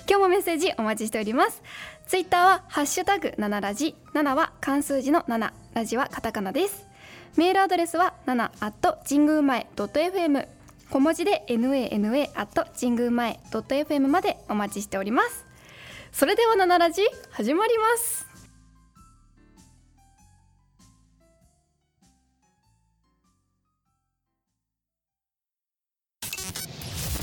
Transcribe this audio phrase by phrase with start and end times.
[0.08, 1.62] 今日もメッセージお待ちしております。
[2.06, 3.96] ツイッターはハッシュタグ7ラジ。
[4.14, 6.86] 7は漢数字の7ラジはカタカナです。
[7.36, 10.48] メールアドレスは7 at 神宮前 .fm
[10.90, 15.44] 小文字で nana at 神宮前 .fm までお待ちしております。
[16.12, 18.25] それでは7ラジ始まります。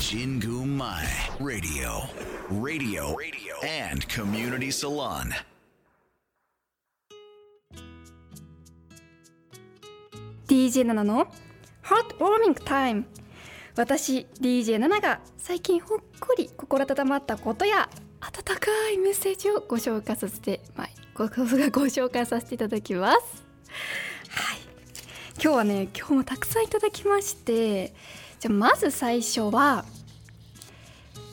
[0.06, 1.02] Jingu Mai
[1.40, 2.02] Radio.
[2.50, 3.16] Radio.
[3.16, 3.54] Radio.
[3.62, 5.32] And Community Salon.
[10.46, 11.26] DJ ナナの
[11.84, 13.04] Heart Warming Time
[13.76, 17.88] 私 DJ ナナが最近ほっこり心温まったことや
[18.20, 21.46] 温かいメッセージをご紹介させて、まあ、ごごご
[21.86, 23.16] 紹介させていただきます
[24.28, 24.58] はい
[25.42, 27.94] 今日はね今日もたくさんいただきまして
[28.44, 29.86] じゃあまず最初は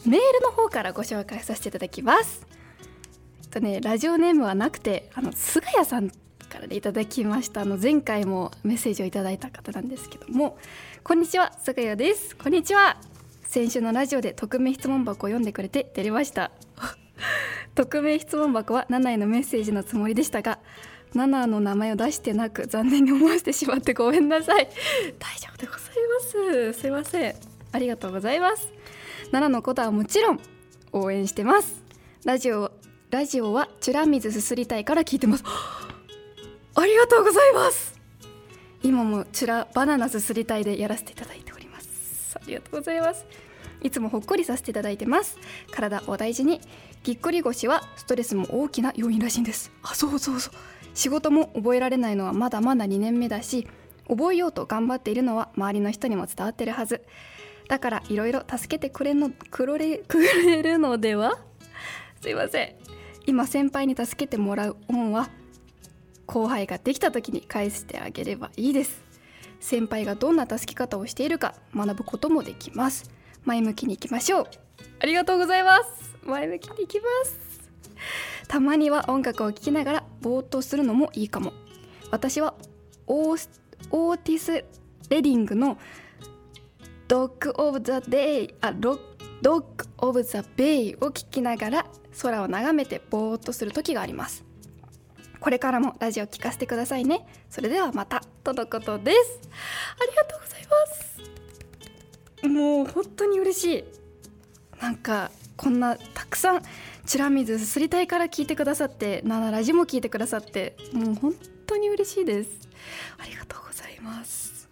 [0.06, 2.48] メールの方からご紹介させていただきます。
[3.44, 7.64] えっとねラジオネームはなくてあの菅谷さんからでいただきました。
[7.64, 10.58] あの前回もメッセージをいただいた方なんですけども。
[11.04, 12.34] こんにちは菅谷です。
[12.38, 12.96] こんにちは。
[13.44, 16.54] 先週のラジオで匿名質問箱を読んでくれて照れました。
[17.76, 20.60] 匿名質問箱は7へのメッセージのつもりでしたが
[21.16, 24.68] 7の名前を出してなく残念に思わせてしまってごめんなさい。
[25.20, 25.82] 大丈夫でござい
[26.64, 26.80] ます。
[26.80, 27.36] すいません。
[27.72, 28.70] ありがとうございます。
[29.32, 30.40] 7のことはもちろん
[30.94, 31.84] 応援してます。
[32.26, 32.72] ラジオ
[33.10, 35.44] ラジオはチュラ水すすりたいから聞いてます。
[36.76, 38.00] ありがとうございます。
[38.84, 42.38] 今もチュラバナナすすりたいでやらせていただいております。
[42.38, 43.26] ありがとうございます。
[43.82, 45.38] いつもほっこりさせていただいてます。
[45.72, 46.62] 体お大事に。
[47.04, 49.72] ぎっくり腰はストレスも大きな要因らしいんです。
[49.84, 50.54] あそうそうそう。
[50.94, 53.68] 仕事も覚えられないのはまだまだ2年目だし
[54.08, 57.04] 覚えようと頑張っているのは周りの人にも伝わってるはず。
[57.70, 61.40] だからいろいろ助けてくれのくれくれるのでは？
[62.22, 62.76] すいません。
[63.26, 65.30] 今先輩に助けてもらう恩は
[66.26, 69.04] 後輩ができた時に返してあげればいいです。
[69.62, 73.10] 先輩がどんな助け方をしているか学ぶこともできます。
[73.46, 74.48] 前向きにいきましょう。
[75.00, 76.18] ありがとうございます。
[76.26, 77.51] 前向きにいきます。
[78.48, 81.54] たまには音楽を聴きながらぼーっとするのもいいかも。
[82.12, 82.54] 私は
[83.08, 83.50] オー
[83.92, 84.64] オーティス・レ
[85.10, 85.78] ディングの
[87.08, 89.00] 「ドッグ・オブ・ザ・デイ」あロ
[89.42, 89.68] ドック・
[89.98, 91.86] オブ・ザ・ベイを聴きながら
[92.22, 94.44] 空を眺めてぼーっとする時があります。
[95.40, 97.26] これからもラジオ聞かせてくださいね。
[97.50, 99.40] それではまたとのことです。
[100.00, 100.86] ありがとうございま
[102.44, 102.48] す。
[102.48, 103.84] もう本当に嬉しい。
[104.80, 105.32] なんか
[105.62, 106.64] こんなたくさん
[107.06, 111.36] チラ水すすりたいから聞いてくださってナナラジも聞いてくださってもう本
[111.68, 112.50] 当に嬉しいです。
[113.20, 114.68] ありがとうございます。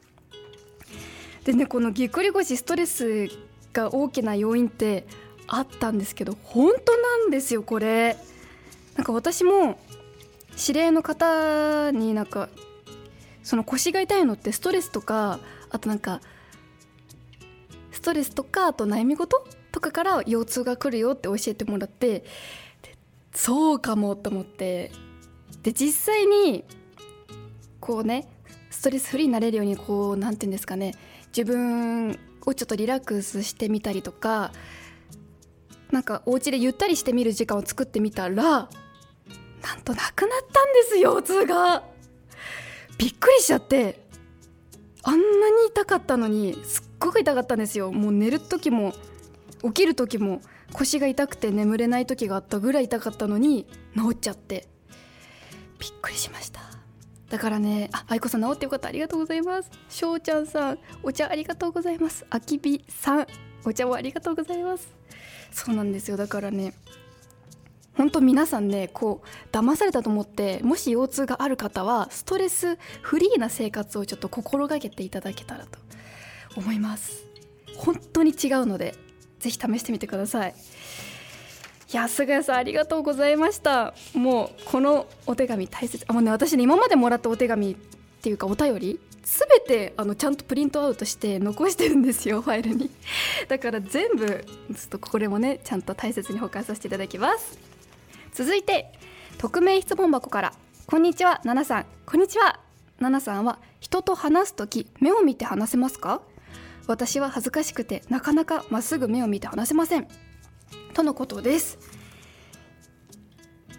[1.43, 3.27] でねこのぎっくり腰ストレス
[3.71, 5.05] が大きな要因って
[5.45, 8.17] あったんですけど本当なんですよこれ。
[8.95, 9.79] なんか私も
[10.59, 12.49] 指令の方になんか
[13.43, 15.39] その腰が痛いのってストレスとか
[15.69, 16.19] あとなんか
[17.91, 22.23] ストレスとかあと悩み事とかから腰痛が来るよって教えてもらって
[23.33, 24.91] そうかもと思って
[25.63, 26.63] で実際に
[27.79, 28.27] こうね
[28.69, 30.95] ストレスフリーになれるようにこう何て言うんですかね
[31.27, 34.51] 自分をちょっとリラックスしてみたりとか
[35.91, 38.69] なんかお家でゆったりしてみる時間を作ってみたらなん
[39.83, 41.83] となくなったんです腰痛が。
[42.97, 44.05] びっくりしちゃって
[45.03, 47.91] あんなに痛かったのにすっごく痛かったんですよ。
[47.91, 48.93] もう寝る時も
[49.63, 50.41] 起きる時も
[50.73, 53.65] 腰が痛くて眠れない時があったぐらい痛かったのに
[53.95, 54.67] 治っちゃって。
[55.79, 56.59] びっくりしました。
[57.29, 58.89] だからねあ愛子さん治ってよかった。
[58.89, 59.69] ありがとうございます。
[59.87, 62.25] しょうちゃんさんお茶ありがとうございます。
[62.29, 63.27] あきびさん
[63.65, 64.93] お茶をありがとうございます。
[65.51, 66.17] そうなんですよ。
[66.17, 66.73] だからね
[67.95, 75.79] 本当皆さんねこう騙されたと思ってもし腰痛がある方はストレスフリーな生活をちょっと心がけていただけたらと
[76.55, 77.25] 思います。
[77.77, 78.95] 本当に違うので
[79.39, 80.53] ぜひ試してみてください。
[81.91, 83.93] いや菅谷さんありがとうございました。
[84.13, 86.05] もうこのお手紙大切。
[86.07, 87.75] あもうね私ね今までもらったお手紙っ
[88.21, 92.91] ていうかお便り全てあのちゃんとプリントアウトして残してるんですよ ファイルに。
[93.47, 97.57] だから全部ちょっとこれもねちゃんと大切に保管させていただきます。
[98.33, 98.91] 続いて
[99.39, 100.53] 匿名質問箱から。
[100.85, 101.85] こんにちはナナさん。
[102.05, 102.59] こんにちは。
[102.99, 106.21] ナナさんは人と話す時目を見て話せますか？
[106.89, 110.07] 私は恥ずかしくてなかなかまっすぐ目を見て話せません。
[110.95, 111.77] とのことです。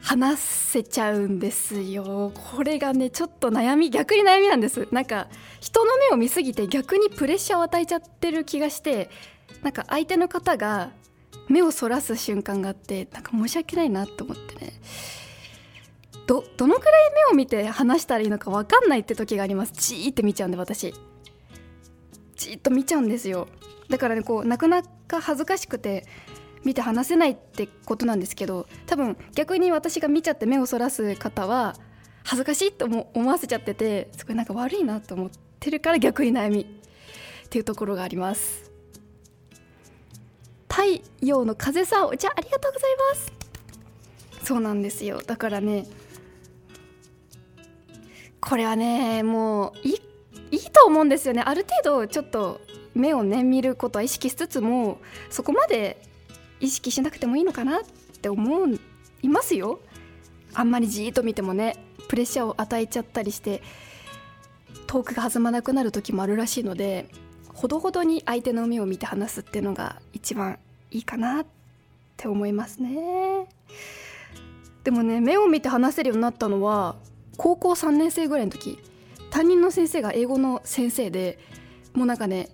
[0.00, 2.32] 話せちゃうんですよ。
[2.52, 4.86] これがねちょっと悩み逆に悩みなんです。
[4.92, 5.26] なんか
[5.60, 9.10] 人の目を見すぎて逆にプレッシャーを与えちゃってる気がして
[9.62, 10.92] なんか相手の方が
[11.48, 14.80] 目をそらす瞬間があってなんか申し訳ないなと思ってね。
[16.28, 16.92] どどのくらい
[17.28, 19.72] 目を見て話したらいいのか分かんないって時があります。
[19.72, 20.94] じーって見ちゃうんで私。
[22.40, 23.48] じっと見ちゃうんですよ。
[23.90, 26.06] だからねこうなかなか恥ずかしくて
[26.64, 31.74] 見て話せないってことなんですけど多分逆に私が見ちゃって目をそらす方は
[32.24, 38.70] 恥ずかしいと思わせちゃっててすごいなんか悪いなと思ってるから逆に悩みっていうところがあります。
[40.68, 43.32] 太陽の風さんお茶ありがとうございます。
[44.44, 45.20] そうなんですよ。
[45.20, 45.86] だからね
[48.40, 49.72] これはねもう
[50.60, 51.42] いいと思うんですよね。
[51.44, 52.60] ある程度ちょっと
[52.94, 54.98] 目をね見ることは意識しつつも
[55.30, 56.02] そこまで
[56.60, 57.80] 意識しなくてもいいのかなっ
[58.20, 58.78] て思う
[59.22, 59.80] いますよ。
[60.52, 61.76] あんまりじーっと見てもね
[62.08, 63.62] プレッシャーを与えちゃったりして
[64.86, 67.08] トークが弾まなくなる時もあるらしいので
[67.54, 70.58] ほどほどに相手の目を見て話すっていうのが一番
[70.90, 71.46] いいかなっ
[72.16, 73.46] て思いますね。
[74.82, 76.96] でもね目を見て話せるようになったのは
[77.36, 78.78] 高校3年生ぐらいの時。
[79.30, 81.38] 担任の先生が英語の先生で
[81.94, 82.48] もうなんかね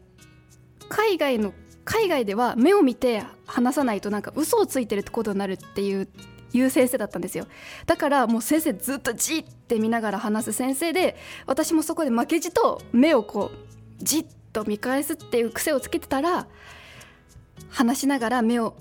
[0.88, 1.52] 海外の
[1.84, 6.08] 海外では目を見て話さないとなんか嘘をついてるってことになるっていう
[6.52, 7.46] いう先生だったんですよ。
[7.86, 16.46] だからもう先生ずっとじって見ながら話す先生で私もそこで負けじと目をこうじっと見返すっていう癖をつけてたら
[17.68, 18.76] 話しながら目を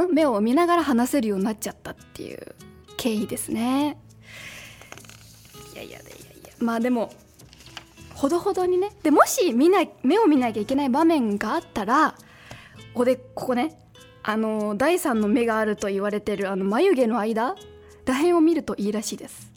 [0.00, 2.54] ん目を見ながら話せるようになっちゃったっていう
[2.96, 3.98] 経緯ですね。
[5.72, 6.15] いやいやいやいや
[6.58, 7.12] まあでも
[8.14, 8.90] ほどほどにね。
[9.02, 12.14] でもし見ない目を見なきゃいけない場面があったら
[12.94, 13.78] おでここね
[14.22, 17.54] あの第三の目があると言われてるあの眉毛の間
[18.06, 19.52] らへんを見るといいらしいです。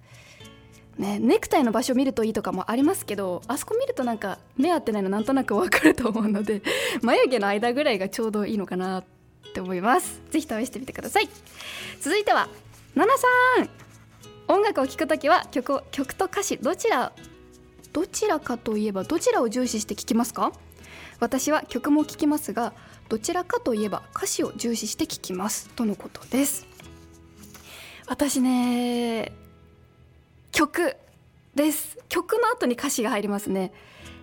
[0.97, 6.61] ね、ネクタイの場所見るといいとかもありますけどあそこ見るとなんか目合ってないのなんとなくわかると思うので
[7.01, 9.03] 眉毛の間ぐらいがちょうどいいのかなっ
[9.53, 10.21] て思います。
[10.29, 11.29] ぜひ試してみてください。
[12.01, 12.49] 続いては
[12.95, 13.27] ナナさ
[13.63, 13.88] ん。
[14.51, 17.13] 音楽を聴くときは曲曲と歌詞どちら
[17.93, 20.51] どちらかといえばどちらを重視して聴きますか？
[21.19, 22.73] 私は曲も聴きますが
[23.09, 25.69] どちらかといえば歌詞を重視して聴きます。
[25.69, 26.65] とのことです。
[28.07, 29.31] 私ね
[30.51, 30.97] 曲
[31.53, 31.99] です。
[32.09, 33.71] 曲の後に歌詞が入りますね。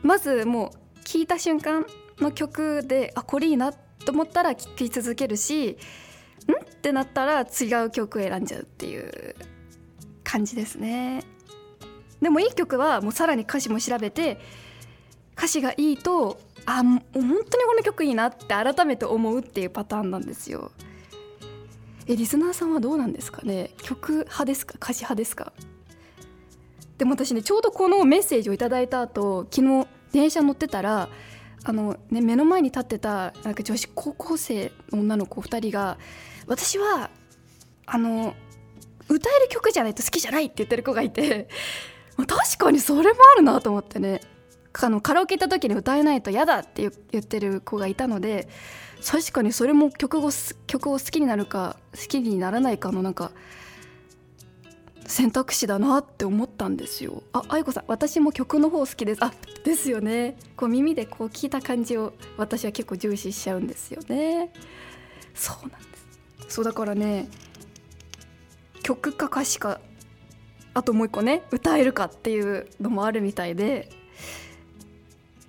[0.02, 1.86] まずもう聴いた瞬間
[2.18, 5.72] の曲であこれいいなと思ったら聴き続けるしん？
[5.72, 5.76] っ
[6.82, 9.36] てなったら違う曲選んじゃうっていう
[10.26, 11.22] 感じですね。
[12.20, 14.40] でもいい曲はもうさらに歌詞も調べて
[15.36, 20.72] 歌詞がいいとあもう本当にこの曲いいなって改めて思うっていうパターンなんですよ。
[22.08, 23.70] えリスナーさんはどうなんですかね？
[23.82, 24.74] 曲派ですか？
[24.76, 25.52] 歌詞派ですか？
[26.98, 31.08] でも私ねちょうどこのメッセージをいただいた後昨日電車乗ってたら
[31.64, 35.98] あの、ね、目の前に立ってたなんか女子高校生の女の子2人が
[36.46, 37.10] 私は
[37.84, 38.34] あの
[39.08, 41.48] 歌える曲じゃないと好きじゃないって言ってる子がいて
[42.16, 44.20] 確かにそれもあるなと思ってね。
[44.78, 48.46] あのカラオケ行った時に歌えないと嫌だって言ってる子がいたので
[49.02, 50.30] 確かにそれも曲を
[50.66, 53.32] 曲を好きになるか好きにならないかのなんか
[55.06, 57.22] 選択肢だなって思ったんですよ。
[57.32, 59.24] あ愛子さん私も曲の方好きです。
[59.24, 59.32] あ
[59.64, 60.36] ですよね。
[60.56, 64.52] こう耳でこう聞いた感じを私は結構重視しちゃうんですよね。
[65.34, 65.98] そうなんで
[66.48, 66.54] す。
[66.56, 67.28] そうだからね
[68.86, 69.80] 曲か歌詞か
[70.72, 73.88] あともう一個ね歌えるかっていうのもあるみたいで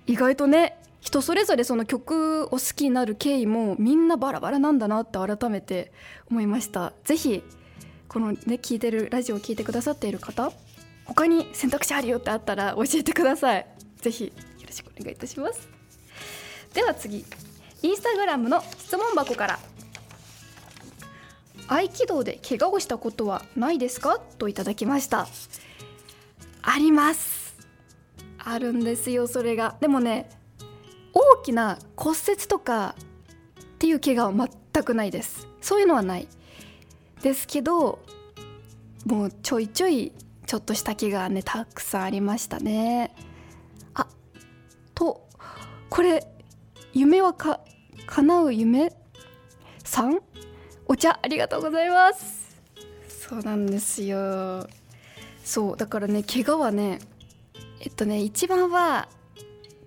[0.08, 5.92] 意外とね人それぞれその曲を好きになる経緯もみんなバラバラなんだなって改めて
[6.28, 6.92] 思いました。
[7.04, 7.44] ぜひ
[8.08, 10.50] このね聞いてるラジオを聞いてくださっている方
[11.04, 13.66] 他に選択肢あるよってあったら教えてください。
[13.98, 14.32] ぜひよ
[14.66, 15.68] ろしくお願いいたします。
[16.74, 17.24] では次
[17.82, 19.67] インスタグラムの質問箱から。
[21.68, 24.18] 合気道で怪我をしたことはないですか？
[24.38, 25.28] といただきました。
[26.62, 27.56] あります。
[28.38, 29.76] あるんですよそれが。
[29.80, 30.30] でもね
[31.12, 35.46] 大きな骨折とかっていう怪我は全くないです。
[35.60, 36.26] そういうのはない。
[37.22, 37.98] ですけど
[39.04, 40.12] もうちょいちょい
[40.46, 43.14] ちょっとした怪我ねたくさんありましたね。
[43.94, 44.06] あ
[44.94, 45.28] と
[45.90, 46.26] これ
[46.94, 47.60] 夢はか
[48.06, 48.92] 叶う夢
[49.84, 50.20] さん？
[50.90, 52.58] お茶ありがとうございます。
[53.08, 54.66] そうなんですよ。
[55.44, 56.98] そうだからね怪我はね
[57.80, 59.08] えっとね一番は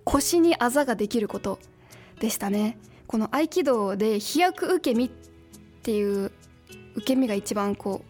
[0.04, 1.58] 腰にあざができること
[2.20, 2.78] でしたね。
[3.08, 5.10] この合気道で飛躍受け身っ
[5.82, 6.32] ていう
[6.96, 8.06] 受け身が一番こ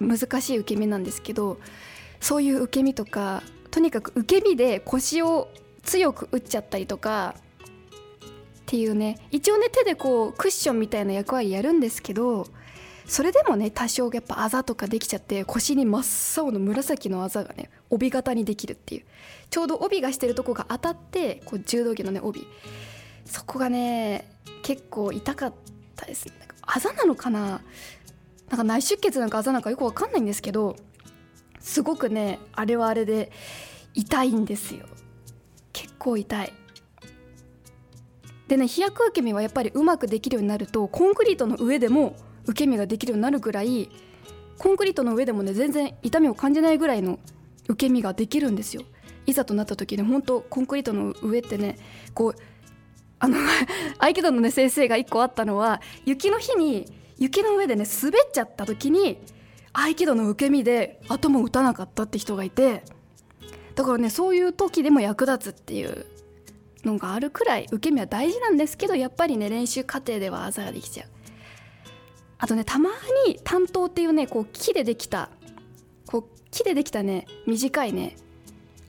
[0.00, 1.58] う難しい受け身なんですけど
[2.20, 5.48] そういう受け身とかとにかく受け身で腰を
[5.84, 7.36] 強く打っちゃったりとか
[8.64, 12.46] っていうね一応ね手でこうクッションみたいな役割やるんですけど
[13.06, 19.04] それでもね多少やっぱあざとかできちゃって腰に真っ青の紫のあざがね帯型にできるっていう。
[19.50, 22.46] ちょうど帯がしてるとこが当たってこう柔道着のね帯。
[23.26, 24.30] そこがね
[24.62, 25.54] 結構痛かっ
[25.94, 26.32] たですね。
[26.62, 27.60] あざなのかな？
[28.48, 30.76] なんか内出血なんかあざなんかよくわかんないんですけど
[31.60, 33.30] すごくねあれはあれで
[33.92, 34.86] 痛いんですよ。
[35.74, 36.52] 結構痛い。
[38.48, 43.88] でね飛躍受け身はやっぱりうまくできるようになるとコンクリートの上でも受け身ができるようになるぐらい
[44.58, 47.18] コンクリートの上でもね全然痛みを感じないぐらいの
[47.68, 48.82] 受け身ができるんですよ。
[49.26, 51.78] いざとなった時ね本当コンクリートの上ってね
[52.12, 52.34] こう
[53.18, 53.38] あの
[53.98, 56.86] 合気道のね先生が1個あったのは雪の日に
[57.16, 59.18] 雪の上でね滑っちゃった時に
[59.72, 62.84] 合気道の受け身で頭を打たなかったって人がいて
[63.74, 66.06] だからねそういう時でも役立つっていう
[66.84, 71.08] のがあるくらい受け身は大事なんですけどやっぱりね練習過程ではあざができちゃう。
[72.38, 72.90] あとねたま
[73.26, 75.30] に担当っていうねこう木でできた
[76.06, 78.16] こう木でできたね短いね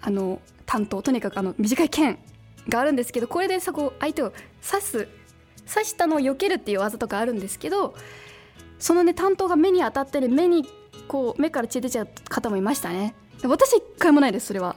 [0.02, 2.20] あの担当とにかくあの短い剣
[2.68, 4.34] があるんですけどこれでさこう相手を
[4.68, 5.08] 刺す
[5.72, 7.96] 刺したのを避けるっていう技とかあるんですけど
[8.78, 10.68] そのね担当が目に当たってね目に
[11.08, 13.16] こう目から血出ちゃう方もいましたね。
[13.44, 14.76] 私一回もないですそれは。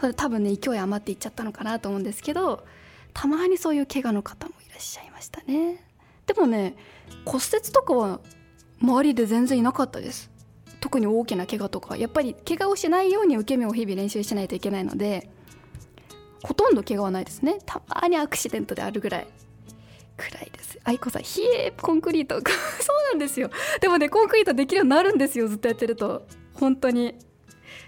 [0.00, 2.64] それ多分ね勢い余っていっちゃったのかなと思うんですけど
[3.14, 5.82] たまにそういう怪我の方もいらっしゃいましたね。
[6.26, 6.76] でもね
[7.24, 8.20] 骨折とかは
[8.82, 10.30] 周りで全然いなかったです。
[10.80, 11.96] 特に大きな怪我とか。
[11.96, 15.30] やっぱり怪我をしないように受け身を日々練習しないといけないので
[16.42, 17.58] ほとんど怪我はないですね。
[17.64, 19.26] たまにアクシデントであるぐらい。
[20.16, 22.36] くらいです愛子さん冷えコンクリート。
[22.40, 22.44] そう
[23.10, 23.50] なんですよ。
[23.80, 25.48] でもねコンクリートできるようになるんですよ。
[25.48, 26.26] ずっとやってると。
[26.54, 27.14] 本当に。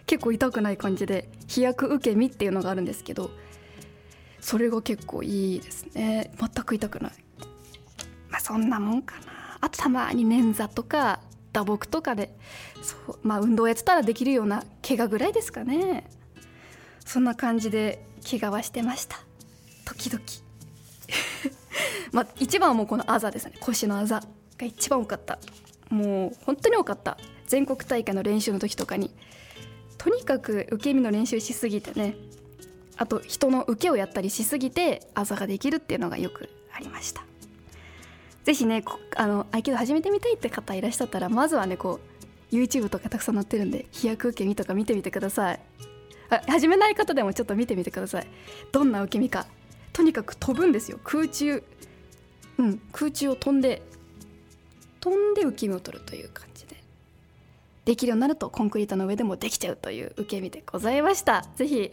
[0.09, 3.31] 結構痛くない感じで飛躍受け身っていうのがあるんですけど
[4.41, 6.33] それが結構いいですね。
[6.39, 7.13] 全く痛くない。
[8.31, 9.59] まあそんなもんかな。
[9.61, 11.21] あとたまに捻挫とか
[11.53, 12.35] 打撲とかで
[12.83, 16.09] そうまあ運動やってたらできるような怪我ぐらいですかね。
[17.05, 19.19] そんな感じで怪我はしてました。
[19.85, 20.23] 時々。
[22.13, 23.55] まあ一番はもうこのあざですね。
[23.61, 24.23] 腰のあざ
[24.57, 25.39] が一番多かった。
[25.91, 27.19] もう本当に多かった。
[27.47, 29.11] 全国大会の練習の時とかに。
[29.99, 32.17] とにかく受け身の練習しすぎてね
[32.97, 37.25] あと人の受けをやったりしすぎてあざができるっていうのがよくありました。
[38.45, 38.83] ぜひね
[39.17, 42.01] あの合気道始めてみたいって方いらっしゃったらまずはねこ
[42.51, 45.61] う YouTube とかたくさん載ってるんで飛躍受け身とか見てみてください。
[46.31, 48.27] あ始めない方でもちょっと見てみてください。
[48.73, 49.47] どんな受け身か。
[49.93, 50.99] とにかく飛ぶんですよ。
[51.05, 51.63] 空中
[52.59, 53.83] うん空中を飛んで
[55.01, 56.48] 飛んで受け身を取るという感
[57.89, 61.47] できるようになるとコンクリートの上でもできちゃうという受け身でございました。
[61.57, 61.91] ぜひ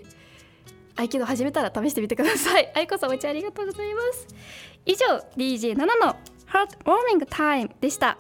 [0.98, 2.70] 合気道始めたら試してみてください。
[2.76, 4.28] 愛子さんお茶ありがとうございます。
[4.86, 5.06] 以上
[5.38, 8.18] DJ7 のハートウォーミングタイムでした。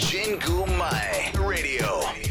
[0.00, 2.29] 神宮前 Radio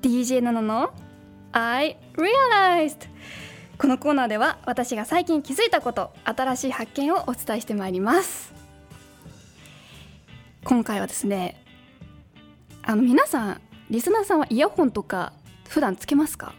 [0.00, 0.92] DJ ナナの
[1.52, 3.08] ？I realized.
[3.78, 8.52] このコーナーでは私が最近気づいたこと新しい発見をお伝えしてまいります。
[10.64, 11.64] 今回はですね
[12.82, 15.32] あの皆さんリスナーさんはイヤホンとか
[15.68, 16.54] 普段つけますか？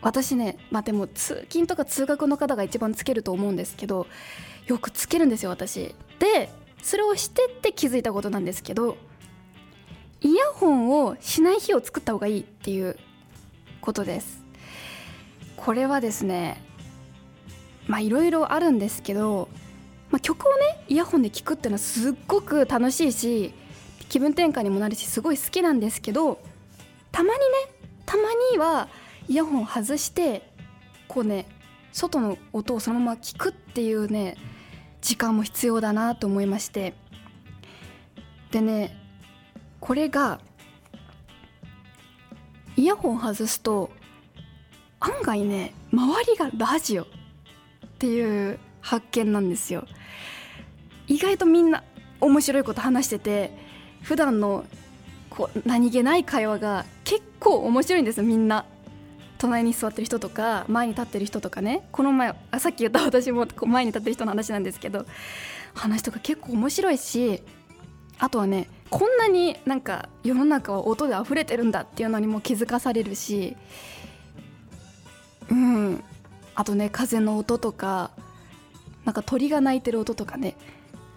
[0.00, 4.06] 私ねまあでも通勤とか通学の方が一番つけると思うんですけど
[4.66, 5.94] よくつけるんですよ私。
[6.20, 6.48] で
[6.82, 8.96] それをしてって気づいたことなんですけど
[10.22, 12.96] イヤホンをしない日を作った方がいいっていう
[13.80, 14.44] ことです。
[15.56, 16.62] これはですね
[17.86, 19.48] まあいろいろあるんですけど、
[20.10, 23.52] まあ、曲をねイヤホンで聴くっていうのはすっごく楽しいし
[24.08, 26.40] 気分転換にもなるしすごい好きなんですけど
[27.12, 27.44] たまにね
[28.06, 28.22] たま
[28.52, 28.88] には
[29.28, 30.50] イヤホン外して
[31.08, 31.46] こうね
[31.92, 34.36] 外の音をそのまま聞くっていうね
[35.02, 36.94] 時間も必要だなと思いまして。
[38.50, 38.96] でね
[39.80, 40.40] これが
[42.76, 43.90] イヤホン外すと
[45.00, 47.06] 案外ね周りがラジオっ
[47.98, 49.86] ていう発見なんですよ。
[51.06, 51.82] 意外とみんな
[52.20, 53.50] 面白いこと話してて
[54.02, 54.64] 普段の
[55.28, 58.64] こう何気ない会話が結構面白いんですみんな。
[59.38, 61.88] 隣に座ってる人とか前に立ってる人とかね。
[61.92, 65.06] この前あさっき言った私も前に立ってる人の話なんですけど
[65.72, 67.42] 話とか結構面白いし
[68.18, 73.56] あとはねこんなになんか世の中は音で溢れてるんだっていうのにも気づかされるし
[75.48, 76.04] うん。
[76.54, 78.10] あとね風の音とか
[79.04, 80.56] なんか鳥が鳴いてる音とかね。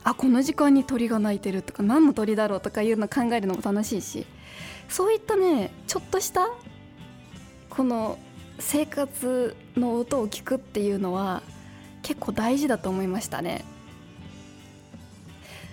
[0.05, 4.25] あこの時間に鳥が鳴いてるとか何の鳥だろうとかいうの考えるのも楽しいし。
[4.89, 6.49] そういったねちょっとした
[7.69, 8.19] この
[8.59, 11.41] 生活の音を聞くっていうのは
[12.03, 13.65] 結構大事だと思いましたね。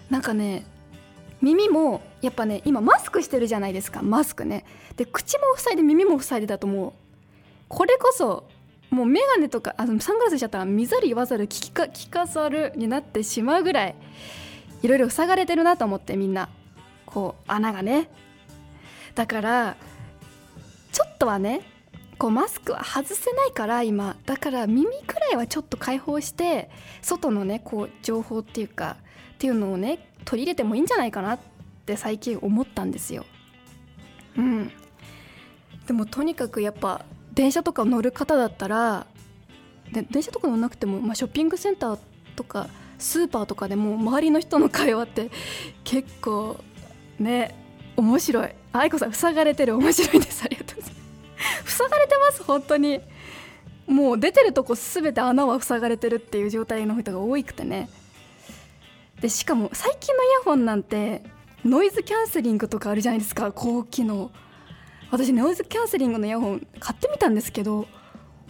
[0.08, 0.64] なんかね
[1.42, 4.02] 耳もやっぱね今マスクしてるじゃないですか。
[4.02, 4.64] マスクね。
[4.96, 6.92] で口も塞いで耳も塞いでだともう。
[7.68, 8.44] これこそ
[8.90, 13.94] もう眼鏡とかあのサングラスしちゃったら見ざる言わざる聞か聞かざるになってしまうぐらい
[14.82, 16.48] いろいろ塞がれてるなと思ってみんな。
[17.06, 18.08] こう穴がね。
[19.14, 19.76] だから
[20.92, 21.62] ちょっとはね
[22.20, 26.68] こうマスクは外せないから今だから耳くらいはちょっと開放して
[27.00, 28.98] 外のねこう情報っていうか
[29.34, 31.38] っていうのをね取り入れてもいいんじゃないかなっ
[31.86, 33.24] て最近思ったんですよ。
[34.36, 34.70] うん。
[35.86, 39.06] でもとにかくやっぱ電車とか乗る方だったら
[39.90, 41.98] で電車とか乗らなくても、まあ、ショッピングセンター
[42.36, 45.30] とかスーパーとかでも周りの人の会話って
[45.84, 46.58] 結構
[47.18, 47.54] ね
[47.96, 48.50] 面白い。
[48.72, 49.74] 愛子さん塞がれてる。
[49.76, 50.44] 面白いです。
[50.44, 50.59] ありがとうございます。
[51.80, 53.00] 塞がれてます本当に。
[53.86, 57.88] もう出てるとこ全て穴は塞がれてるっていう状態の人が多くてね。
[59.20, 61.22] でしかも最近のイヤホンなんて
[61.64, 63.52] ノイズキャンセリングとかあるじゃないですか。
[63.52, 64.30] 高機能。
[65.10, 67.88] 私ノイズキャンセリングのイヤホン買ってみたんですけど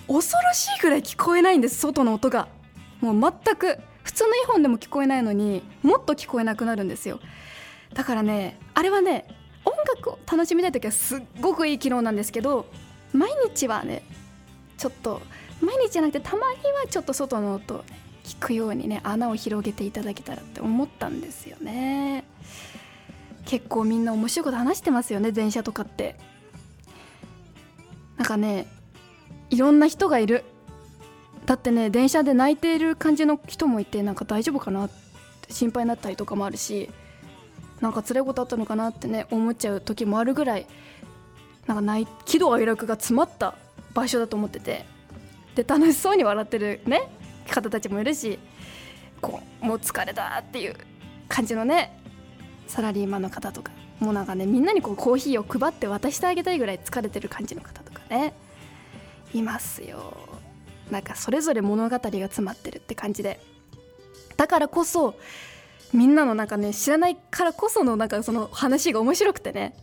[0.07, 2.49] 恐ろしいぐらい聞こえないんです外の音が。
[3.01, 3.79] もう全く。
[4.03, 7.21] 普通のイヤホンでも聞こえないのにもっと聞こえなくなるんですよ。
[7.95, 9.27] だからねあれはね
[9.65, 12.67] 音楽を楽しみたい時はすっごくいい機能なんですけど
[13.13, 14.03] 毎日はね
[14.79, 15.21] ちょっと
[15.61, 17.85] 毎日じゃなくてたまにはちょっと外の音
[18.25, 22.25] 聞くようにね穴を広げていただけたらって思ったんですよね。
[23.45, 26.17] 結構みんな面白いこと話してますよね電車とかって。
[28.17, 28.67] なんかね
[29.49, 30.45] いろんな人がいる。
[31.47, 34.91] だってね電車で泣いている感じの人もいてなんか大丈夫かなっ
[35.41, 36.89] て心配になったりとかもあるし
[37.81, 40.67] なんか辛いことあったのかなってね思っちゃう時もあるぐらい
[41.71, 43.55] なんか泣喜怒哀楽が詰まった
[43.95, 44.85] 場所だと思ってて。
[45.55, 47.03] で楽しそうに笑ってるね
[47.49, 48.39] 方たちもいるし
[49.21, 50.77] こうもう疲れたっていう
[51.29, 52.01] 感じのね
[52.69, 58.33] サラリーマンの方とかもうなんかねみんなにこうコーヒーを配って渡してあげたいぐらい疲れてる感じの方とかね
[59.35, 60.17] いますよ。
[60.91, 63.41] なんかそれぞれ物語が詰まってるって感じで。
[64.37, 65.15] だからこそ
[65.93, 69.75] みんなのなんかね知らないからこそのなんかその話が面白くてね。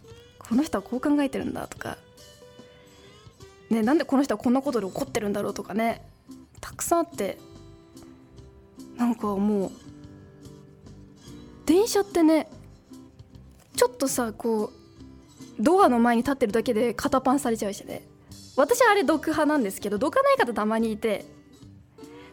[0.48, 1.98] この人はこう考えてるんだとか。
[3.70, 6.08] ねなんでこの人はこんなことで怒ってるんだろうとかね。
[6.62, 7.38] たくさんあって。
[8.96, 9.72] なんかもう
[11.66, 12.50] 電車ってね
[13.76, 18.08] ちょっとさこうドアの前に立ってるだけで肩パンされちゃうしね。
[18.56, 21.26] 私はあれ毒派なんですけどどかない方たまにいて。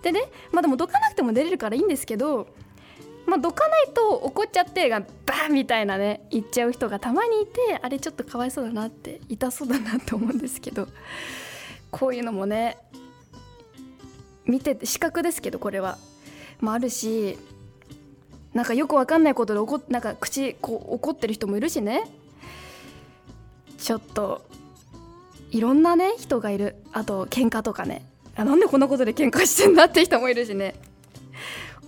[0.02, 2.48] でねまあでもどかなくても出れるからいいんですけど
[3.26, 10.88] まあどかないと怒っちゃってがーみたいなね言っちゃう人がたまにいてあれちょっとかわいそうだなって痛そうだなって思うんですけど
[11.90, 12.76] こういうのもね
[14.46, 15.98] 見てて視覚ですけどこれは。
[16.60, 17.38] もあるし
[18.52, 22.04] なんかよくわかんないことで怒なんか口こう怒ってる人もいるしね。
[23.78, 24.46] ちょっと
[25.50, 26.76] いろんなね人がいる。
[26.92, 28.06] あと喧嘩とかね。
[28.36, 30.74] あなんでこんなことで喧嘩してんだって人もいるしね。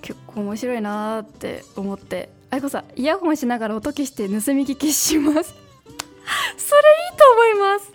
[0.03, 2.36] 結構面白いなって思って。
[2.51, 5.55] あいこさんイヤホンしながら音消して盗み聞きします。
[6.57, 7.93] それいいと思います。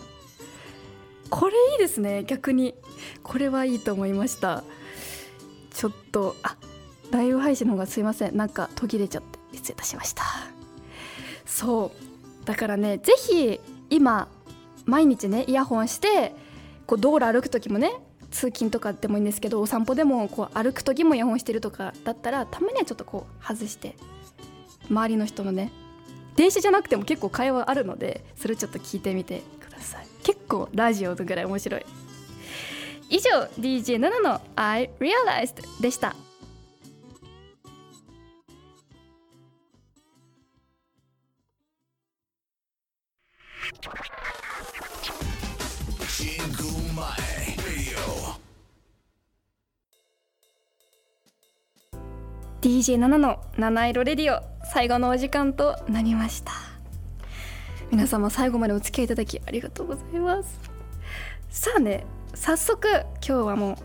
[1.30, 2.76] これいいですね逆に。
[3.24, 4.64] これはいいと思いました。
[5.74, 6.58] ちょっとあ
[7.12, 8.38] ライブ配信の方がすいません。
[8.38, 10.24] なんか途切れちゃって失礼いたしました。
[11.46, 12.46] そう。
[12.46, 13.60] だからねぜひ
[13.90, 14.28] 今
[14.86, 16.34] 毎日ねイヤホンして
[16.86, 17.94] こう道路歩く時もね
[18.32, 23.96] 通勤とかでもいいんですけどお散歩でもこう歩く時もイヤホンしてるとかだったらたまにはちょっとこう外して
[24.92, 25.72] 周りの人のね
[26.36, 30.08] 電車じゃなくても結構会話あるのでそれちょっと聞いてみてください。
[30.24, 31.86] 結構ラジオぐらい面白い。
[33.10, 36.16] 以上 DJ7 の I Realized でした。
[52.62, 54.61] ディオ DJ7 の七色レディオ。
[54.74, 56.54] 最後のお時間となりました。
[57.92, 60.62] 皆様最後までお付き合いいただきありがとうございます。
[61.50, 63.76] さあね早速今日はもう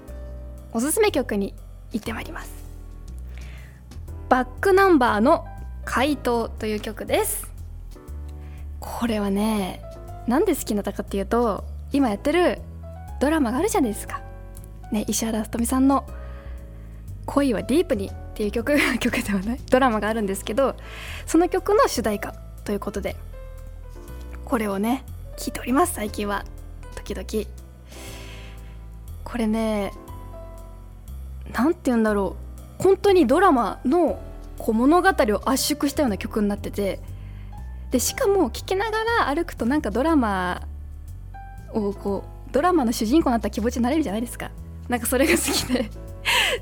[0.75, 1.55] おすすめ曲に
[1.91, 2.53] 行ってまいります。
[4.29, 5.45] バックナンバーの
[5.85, 7.51] 回答という曲です。
[8.79, 9.83] これはね
[10.29, 12.61] なんで好きになったかっていうと今やってる
[13.19, 14.21] ドラマがあるじゃないですか。
[14.93, 16.07] ね石原さとみさんの
[17.25, 20.77] 恋はディープにっていう曲 曲ではないドラマがあるんですけど
[21.25, 23.17] その曲の主題歌ということで
[24.45, 25.05] これをね
[25.39, 26.45] 聴いております最近は。
[26.95, 27.49] 時々。
[29.23, 29.93] これね
[31.53, 32.37] なんて言うんだろ
[32.79, 32.83] う。
[32.83, 34.21] 本当にドラマの
[34.59, 37.01] こう物語を圧縮したような曲になってて。
[37.91, 40.63] でしかも聴きながら歩くとなんかドラマ
[41.73, 44.51] をこうドラマの主人公になった気持ちになれるじゃないですか。
[44.89, 45.91] なんかそれが好きで。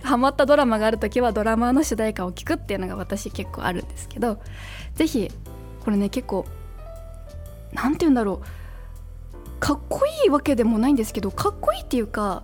[0.03, 4.41] ハマったドラマがある時はドラマの主題歌を聴くっていうのが私結構あるんですけど
[4.95, 5.31] ぜひ
[5.85, 6.47] これね結構
[7.73, 8.65] なんて言うんだろう。
[9.61, 12.43] かっこいいわけでもないんですけどかっこいいっていうか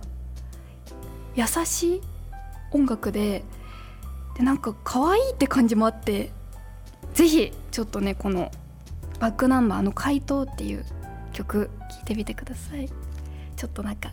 [1.35, 2.01] 優しい
[2.71, 3.43] 音楽で
[4.35, 6.31] でなんか可愛いって感じもあって
[7.13, 8.49] ぜひちょっとねこの
[9.19, 10.83] バックナンバーの「回答」っていう
[11.31, 12.89] 曲聴いてみてください。
[13.55, 14.09] ちょっとなんか